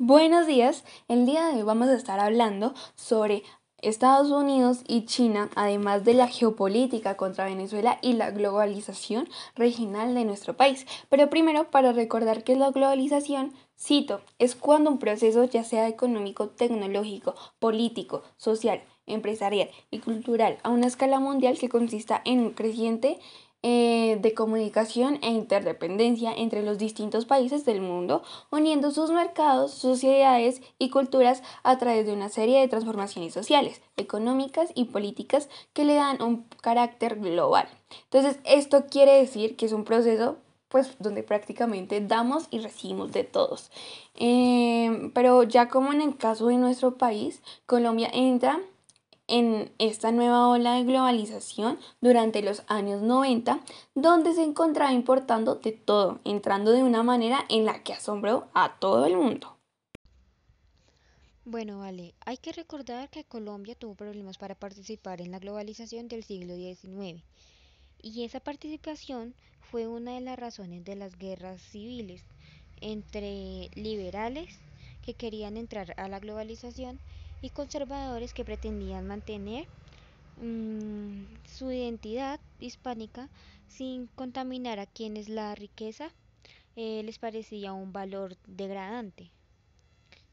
[0.00, 3.42] Buenos días, el día de hoy vamos a estar hablando sobre
[3.82, 10.24] Estados Unidos y China, además de la geopolítica contra Venezuela y la globalización regional de
[10.24, 10.86] nuestro país.
[11.08, 16.48] Pero primero, para recordar que la globalización, cito, es cuando un proceso ya sea económico,
[16.48, 23.18] tecnológico, político, social, empresarial y cultural a una escala mundial que consista en un creciente
[23.62, 30.62] eh, de comunicación e interdependencia entre los distintos países del mundo, uniendo sus mercados, sociedades
[30.78, 35.94] y culturas a través de una serie de transformaciones sociales, económicas y políticas que le
[35.94, 37.68] dan un carácter global.
[38.04, 40.36] Entonces, esto quiere decir que es un proceso
[40.68, 43.70] pues donde prácticamente damos y recibimos de todos.
[44.14, 48.60] Eh, pero ya como en el caso de nuestro país, Colombia entra
[49.28, 53.60] en esta nueva ola de globalización durante los años 90,
[53.94, 58.78] donde se encontraba importando de todo, entrando de una manera en la que asombró a
[58.80, 59.56] todo el mundo.
[61.44, 66.24] Bueno, vale, hay que recordar que Colombia tuvo problemas para participar en la globalización del
[66.24, 67.22] siglo XIX,
[68.02, 69.34] y esa participación
[69.70, 72.22] fue una de las razones de las guerras civiles
[72.80, 74.58] entre liberales
[75.04, 77.00] que querían entrar a la globalización
[77.40, 79.68] y conservadores que pretendían mantener
[80.36, 83.30] mm, su identidad hispánica
[83.66, 86.12] sin contaminar a quienes la riqueza
[86.76, 89.32] eh, les parecía un valor degradante.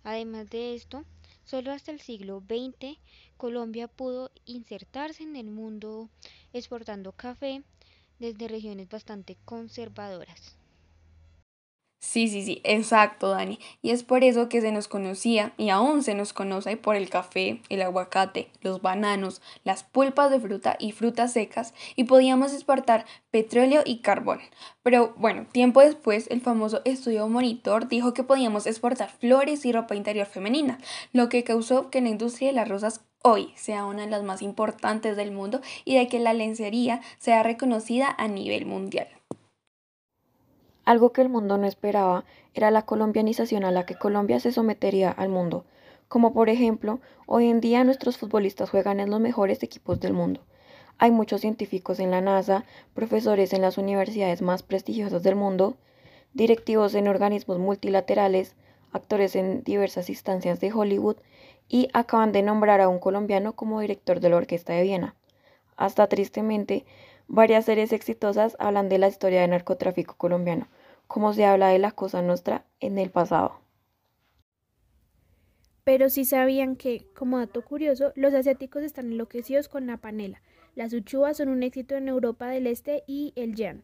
[0.03, 1.03] Además de esto,
[1.44, 3.00] solo hasta el siglo XX
[3.38, 6.09] Colombia pudo insertarse en el mundo
[6.53, 7.64] exportando café
[8.19, 10.58] desde regiones bastante conservadoras.
[12.16, 13.59] Sí, sí, sí, exacto, Dani.
[13.81, 17.09] Y es por eso que se nos conocía y aún se nos conoce por el
[17.09, 23.03] café, el aguacate, los bananos, las pulpas de fruta y frutas secas y podíamos exportar
[23.31, 24.39] petróleo y carbón.
[24.81, 29.94] Pero bueno, tiempo después el famoso estudio Monitor dijo que podíamos exportar flores y ropa
[29.94, 30.79] interior femenina,
[31.11, 34.41] lo que causó que la industria de las rosas hoy sea una de las más
[34.41, 39.09] importantes del mundo y de que la lencería sea reconocida a nivel mundial.
[40.85, 45.09] Algo que el mundo no esperaba era la colombianización a la que Colombia se sometería
[45.09, 45.66] al mundo,
[46.07, 50.41] como por ejemplo, hoy en día nuestros futbolistas juegan en los mejores equipos del mundo.
[51.00, 55.75] Hay muchos científicos en la NASA, profesores en las universidades más prestigiosas del mundo,
[56.35, 58.56] directivos en organismos multilaterales,
[58.91, 61.17] actores en diversas instancias de Hollywood
[61.67, 65.16] y acaban de nombrar a un colombiano como director de la Orquesta de Viena.
[65.78, 66.85] Hasta tristemente,
[67.28, 70.67] Varias series exitosas hablan de la historia del narcotráfico colombiano,
[71.07, 73.59] como se habla de la cosa nuestra en el pasado.
[75.83, 80.41] Pero sí sabían que, como dato curioso, los asiáticos están enloquecidos con la panela.
[80.73, 83.83] Las uchuvas son un éxito en Europa del Este y el yen.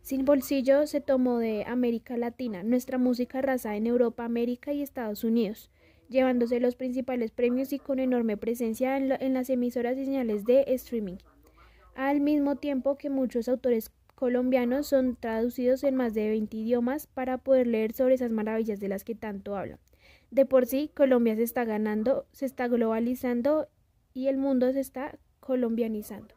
[0.00, 5.22] Sin bolsillo se tomó de América Latina, nuestra música arrasa en Europa, América y Estados
[5.22, 5.70] Unidos,
[6.08, 10.64] llevándose los principales premios y con enorme presencia en, en las emisoras y señales de
[10.68, 11.18] streaming
[11.94, 13.90] al mismo tiempo que muchos autores
[14.22, 18.86] colombianos son traducidos en más de 20 idiomas para poder leer sobre esas maravillas de
[18.86, 19.80] las que tanto hablan.
[20.30, 23.66] De por sí, Colombia se está ganando, se está globalizando
[24.14, 26.36] y el mundo se está colombianizando.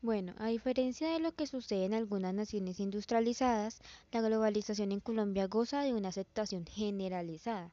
[0.00, 3.82] Bueno, a diferencia de lo que sucede en algunas naciones industrializadas,
[4.12, 7.72] la globalización en Colombia goza de una aceptación generalizada,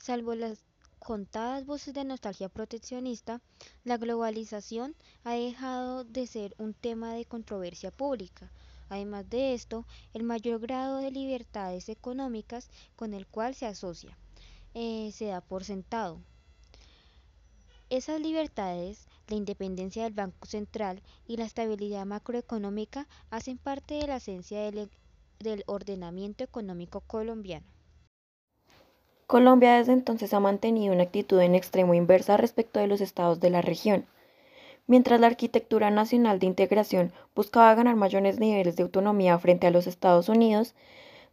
[0.00, 0.64] salvo las
[1.00, 3.40] contadas voces de nostalgia proteccionista,
[3.84, 4.94] la globalización
[5.24, 8.52] ha dejado de ser un tema de controversia pública.
[8.88, 14.16] Además de esto, el mayor grado de libertades económicas con el cual se asocia
[14.74, 16.20] eh, se da por sentado.
[17.88, 24.16] Esas libertades, la independencia del Banco Central y la estabilidad macroeconómica hacen parte de la
[24.16, 27.66] esencia del ordenamiento económico colombiano.
[29.30, 33.48] Colombia desde entonces ha mantenido una actitud en extremo inversa respecto de los estados de
[33.48, 34.04] la región.
[34.88, 39.86] Mientras la arquitectura nacional de integración buscaba ganar mayores niveles de autonomía frente a los
[39.86, 40.74] Estados Unidos,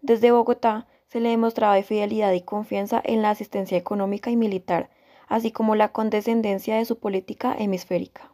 [0.03, 4.91] desde Bogotá se le demostraba fidelidad y confianza en la asistencia económica y militar,
[5.27, 8.31] así como la condescendencia de su política hemisférica.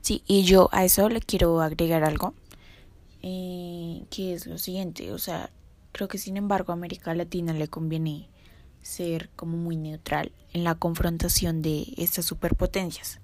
[0.00, 2.32] Sí, y yo a eso le quiero agregar algo,
[3.20, 5.50] eh, que es lo siguiente, o sea,
[5.92, 8.28] Creo que sin embargo a América Latina le conviene
[8.82, 13.20] ser como muy neutral en la confrontación de estas superpotencias.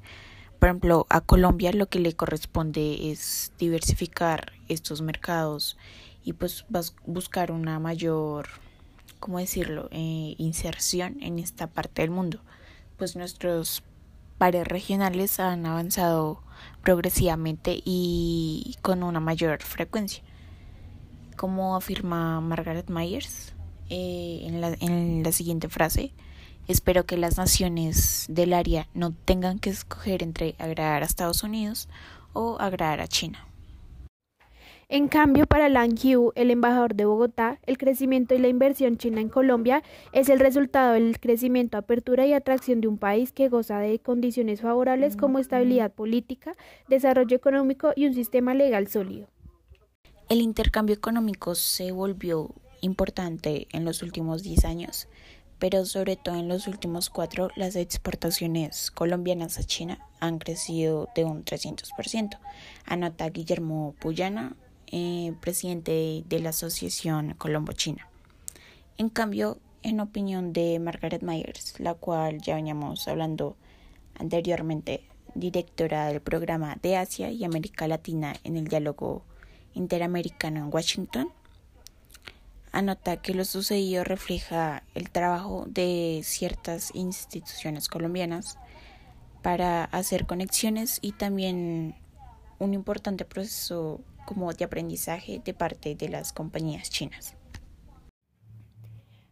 [0.59, 5.77] Por ejemplo, a Colombia lo que le corresponde es diversificar estos mercados
[6.25, 6.65] y pues
[7.05, 8.49] buscar una mayor,
[9.21, 12.41] ¿cómo decirlo?, eh, inserción en esta parte del mundo.
[12.97, 13.83] Pues nuestros
[14.39, 16.43] pares regionales han avanzado
[16.83, 20.23] progresivamente y con una mayor frecuencia.
[21.37, 23.55] Como afirma Margaret Myers
[23.89, 26.13] eh, en, la, en la siguiente frase,
[26.67, 31.89] espero que las naciones del área no tengan que escoger entre agradar a Estados Unidos
[32.33, 33.47] o agradar a China.
[34.89, 39.21] En cambio, para Lang Yu, el embajador de Bogotá, el crecimiento y la inversión china
[39.21, 39.83] en Colombia
[40.13, 44.61] es el resultado del crecimiento, apertura y atracción de un país que goza de condiciones
[44.61, 46.55] favorables como estabilidad política,
[46.89, 49.27] desarrollo económico y un sistema legal sólido.
[50.29, 52.51] El intercambio económico se volvió
[52.81, 55.07] importante en los últimos 10 años,
[55.61, 61.25] pero sobre todo en los últimos cuatro las exportaciones colombianas a China han crecido de
[61.25, 62.41] un 300%.
[62.87, 64.57] Anota Guillermo Puyana,
[64.89, 68.09] eh, presidente de la Asociación Colombo-China.
[68.99, 73.57] En cambio, en opinión de Margaret Myers, la cual ya veníamos hablando
[74.19, 75.05] anteriormente,
[75.37, 79.23] directora del programa de Asia y América Latina en el diálogo
[79.77, 81.29] interamericano en Washington,
[82.73, 88.59] anota que lo sucedido refleja el trabajo de ciertas instituciones colombianas
[89.43, 91.95] para hacer conexiones y también
[92.59, 97.35] un importante proceso como de aprendizaje de parte de las compañías chinas.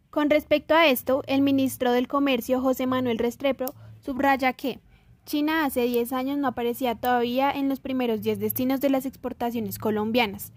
[0.09, 3.65] Con respecto a esto, el ministro del Comercio, José Manuel Restrepo,
[3.99, 4.79] subraya que
[5.25, 9.79] China hace 10 años no aparecía todavía en los primeros 10 destinos de las exportaciones
[9.79, 10.53] colombianas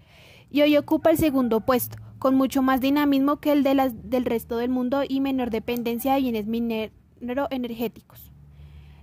[0.51, 4.69] y hoy ocupa el segundo puesto, con mucho más dinamismo que el del resto del
[4.69, 8.31] mundo y menor dependencia de bienes minero-energéticos.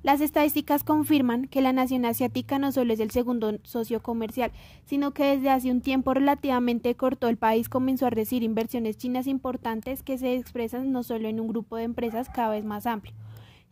[0.05, 4.53] Las estadísticas confirman que la nación asiática no solo es el segundo socio comercial,
[4.85, 9.27] sino que desde hace un tiempo relativamente corto el país comenzó a recibir inversiones chinas
[9.27, 13.15] importantes que se expresan no solo en un grupo de empresas cada vez más amplio,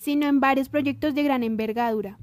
[0.05, 2.19] sino en varios proyectos de gran envergadura.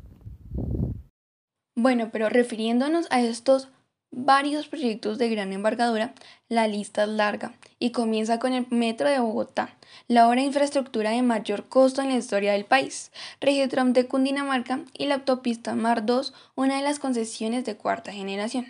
[1.75, 3.69] Bueno, pero refiriéndonos a estos
[4.11, 6.13] varios proyectos de gran envergadura,
[6.47, 9.75] la lista es larga y comienza con el Metro de Bogotá,
[10.07, 14.81] la obra de infraestructura de mayor costo en la historia del país, Regiotram de Cundinamarca
[14.95, 18.67] y la autopista Mar 2, una de las concesiones de cuarta generación.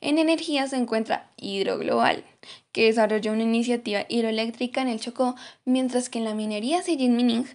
[0.00, 2.24] En energía se encuentra Hidroglobal,
[2.72, 5.34] que desarrolló una iniciativa hidroeléctrica en el Chocó,
[5.66, 7.46] mientras que en la minería Sijin Mining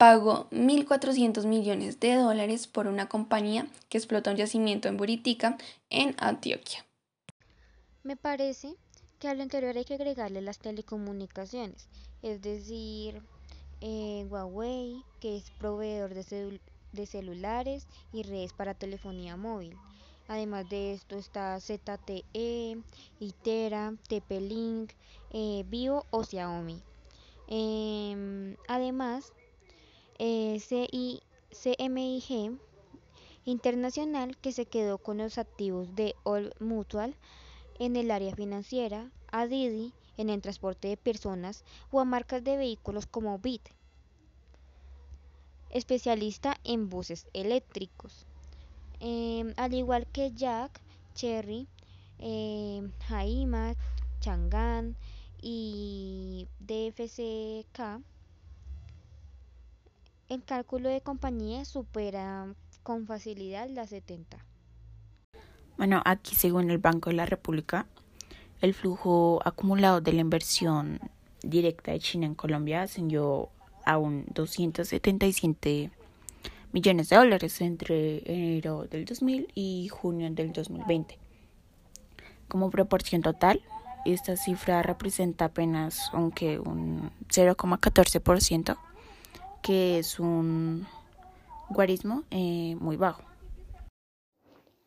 [0.00, 5.58] pagó 1.400 millones de dólares por una compañía que explota un yacimiento en Buritica,
[5.90, 6.86] en Antioquia.
[8.02, 8.76] Me parece
[9.18, 11.86] que a lo anterior hay que agregarle las telecomunicaciones,
[12.22, 13.20] es decir,
[13.82, 19.76] eh, Huawei, que es proveedor de, celulares y redes para telefonía móvil.
[20.28, 22.78] Además de esto está ZTE,
[23.18, 24.92] Itera, TP-Link,
[25.30, 26.80] eh, Vivo o Xiaomi.
[27.48, 29.34] Eh, además,
[30.22, 30.60] eh,
[31.50, 32.58] CMIG
[33.46, 37.16] Internacional que se quedó con los activos de All Mutual
[37.78, 42.58] en el área financiera, a Didi en el transporte de personas o a marcas de
[42.58, 43.62] vehículos como BIT,
[45.70, 48.26] especialista en buses eléctricos.
[49.00, 50.82] Em, al igual que Jack,
[51.14, 51.66] Cherry,
[52.18, 53.74] eh, Jaima,
[54.20, 54.96] Chang'an
[55.40, 58.02] y DFCK,
[60.30, 62.54] el cálculo de compañía supera
[62.84, 64.38] con facilidad las 70.
[65.76, 67.86] Bueno, aquí según el Banco de la República,
[68.60, 71.00] el flujo acumulado de la inversión
[71.42, 73.48] directa de China en Colombia ascendió
[73.84, 75.90] a un 277
[76.70, 81.18] millones de dólares entre enero del 2000 y junio del 2020.
[82.46, 83.62] Como proporción total,
[84.04, 88.78] esta cifra representa apenas aunque un 0,14%
[89.62, 90.86] que es un
[91.68, 93.22] guarismo eh, muy bajo.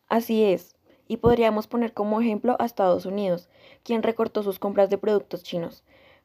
[0.08, 0.76] Así es,
[1.08, 3.48] y podríamos poner como ejemplo a Estados Unidos,
[3.82, 5.82] quien recortó sus compras de productos chinos,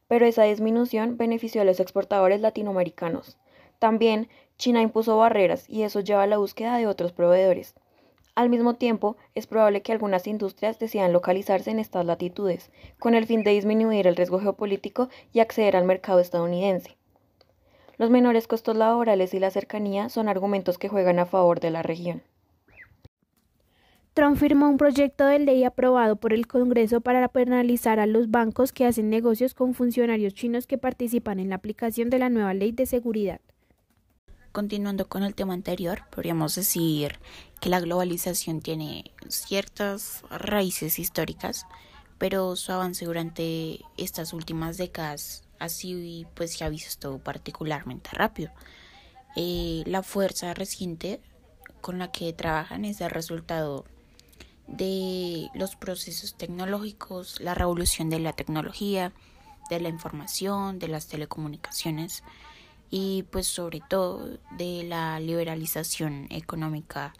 [0.07, 3.37] pero esa disminución benefició a los exportadores latinoamericanos.
[3.79, 4.27] También
[4.57, 7.75] China impuso barreras y eso lleva a la búsqueda de otros proveedores.
[8.35, 13.25] Al mismo tiempo, es probable que algunas industrias decidan localizarse en estas latitudes, con el
[13.25, 16.98] fin de disminuir el riesgo geopolítico y acceder al mercado estadounidense.
[17.99, 21.83] Los menores costos laborales y la cercanía son argumentos que juegan a favor de la
[21.83, 22.23] región.
[24.13, 28.71] Trump firmó un proyecto de ley aprobado por el Congreso para penalizar a los bancos
[28.71, 32.71] que hacen negocios con funcionarios chinos que participan en la aplicación de la nueva ley
[32.71, 33.41] de seguridad.
[34.53, 37.19] Continuando con el tema anterior, podríamos decir
[37.59, 41.65] que la globalización tiene ciertas raíces históricas,
[42.17, 48.51] pero su avance durante estas últimas décadas así pues se ha visto particularmente rápido.
[49.35, 51.21] Eh, la fuerza reciente
[51.81, 53.85] con la que trabajan es el resultado
[54.67, 59.13] de los procesos tecnológicos, la revolución de la tecnología,
[59.69, 62.23] de la información, de las telecomunicaciones
[62.89, 67.13] y pues sobre todo de la liberalización económica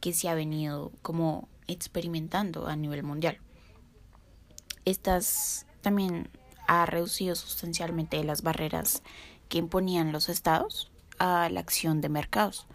[0.00, 3.38] que se ha venido como experimentando a nivel mundial.
[4.84, 6.30] Estas también
[6.68, 9.02] ha reducido sustancialmente las barreras
[9.48, 12.68] que imponían los estados a la acción de mercados.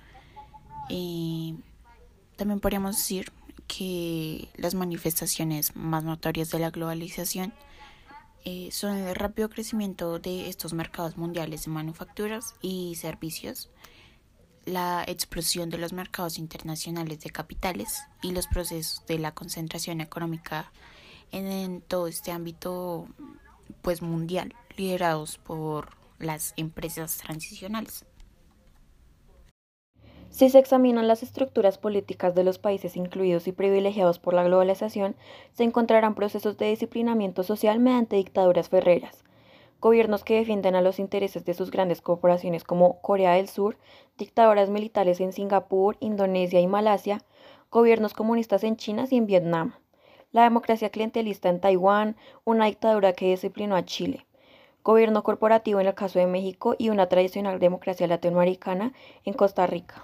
[2.35, 3.31] También podríamos decir
[3.67, 7.53] que las manifestaciones más notorias de la globalización
[8.43, 13.69] eh, son el rápido crecimiento de estos mercados mundiales de manufacturas y servicios,
[14.65, 20.71] la explosión de los mercados internacionales de capitales y los procesos de la concentración económica
[21.31, 23.07] en, todo este ámbito
[23.81, 25.89] pues mundial liderados por
[26.19, 28.05] las empresas transicionales.
[30.29, 35.15] Si se examinan las estructuras políticas de los países incluidos y privilegiados por la globalización,
[35.53, 39.23] se encontrarán procesos de disciplinamiento social mediante dictaduras ferreras,
[39.79, 43.77] gobiernos que defienden a los intereses de sus grandes corporaciones como Corea del Sur,
[44.17, 47.21] dictaduras militares en Singapur, Indonesia y Malasia,
[47.69, 49.75] gobiernos comunistas en China y en Vietnam,
[50.33, 54.25] la democracia clientelista en Taiwán, una dictadura que disciplinó a Chile,
[54.83, 60.03] gobierno corporativo en el caso de México y una tradicional democracia latinoamericana en Costa Rica.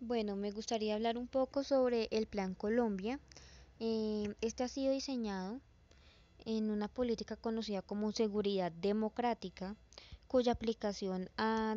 [0.00, 3.20] Bueno, me gustaría hablar un poco sobre el Plan Colombia.
[3.78, 5.60] Eh, este ha sido diseñado
[6.46, 9.76] en una política conocida como seguridad democrática,
[10.28, 11.76] cuya aplicación ha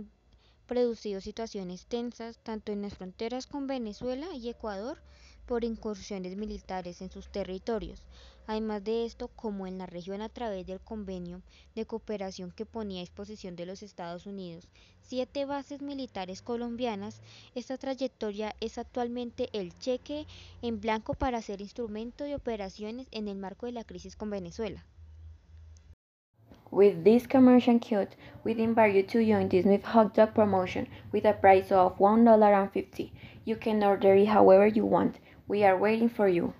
[0.65, 5.01] producido situaciones tensas tanto en las fronteras con Venezuela y Ecuador
[5.49, 8.05] por incursiones militares en sus territorios,
[8.49, 11.43] Además de esto, como en la región a través del convenio
[11.75, 14.67] de cooperación que ponía a disposición de los Estados Unidos
[15.03, 17.21] siete bases militares colombianas,
[17.53, 20.25] esta trayectoria es actualmente el cheque
[20.63, 24.83] en blanco para ser instrumento de operaciones en el marco de la crisis con Venezuela.
[26.71, 28.09] With this commercial code,
[28.43, 33.11] we invite you to join this new hot dog promotion with a price of $1.50.
[33.45, 35.19] You can order it however you want.
[35.49, 36.53] We are waiting for you.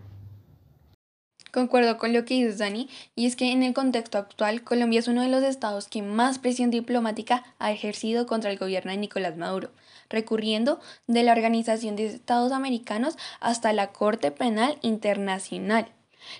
[1.52, 5.08] Concuerdo con lo que dices, Dani, y es que en el contexto actual, Colombia es
[5.08, 9.38] uno de los estados que más presión diplomática ha ejercido contra el gobierno de Nicolás
[9.38, 9.70] Maduro,
[10.10, 15.88] recurriendo de la Organización de Estados Americanos hasta la Corte Penal Internacional.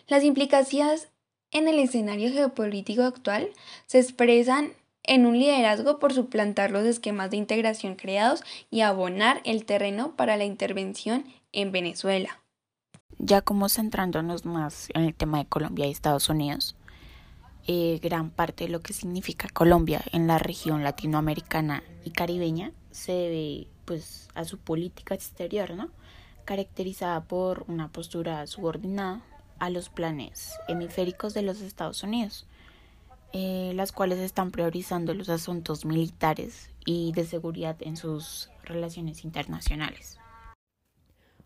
[0.08, 1.10] Las implicaciones
[1.52, 3.50] en el escenario geopolítico actual
[3.86, 9.66] se expresan en un liderazgo por suplantar los esquemas de integración creados y abonar el
[9.66, 12.42] terreno para la intervención en Venezuela.
[13.18, 16.76] Ya como centrándonos más en el tema de Colombia y Estados Unidos,
[17.68, 23.12] eh, gran parte de lo que significa Colombia en la región latinoamericana y caribeña se
[23.12, 25.90] debe pues a su política exterior, ¿no?
[26.46, 29.22] caracterizada por una postura subordinada
[29.60, 32.48] a los planes hemisféricos de los Estados Unidos,
[33.34, 40.18] eh, las cuales están priorizando los asuntos militares y de seguridad en sus relaciones internacionales.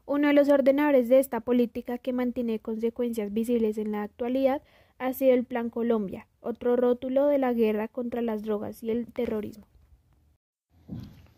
[0.06, 4.62] Uno de los ordenadores de esta política que mantiene consecuencias visibles en la actualidad
[5.00, 9.08] ha sido el Plan Colombia, otro rótulo de la guerra contra las drogas y el
[9.08, 9.66] terrorismo.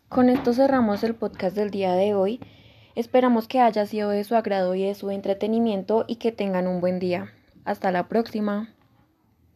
[0.08, 2.40] Con esto cerramos el podcast del día de hoy.
[2.94, 6.80] Esperamos que haya sido de su agrado y de su entretenimiento y que tengan un
[6.80, 7.32] buen día.
[7.64, 8.75] Hasta la próxima.